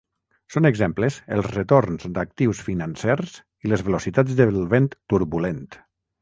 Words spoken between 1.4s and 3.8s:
retorns d'actius financers i